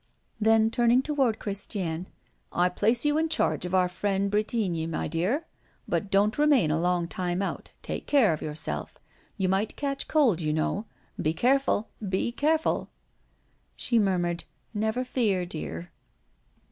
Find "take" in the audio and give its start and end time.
7.83-8.07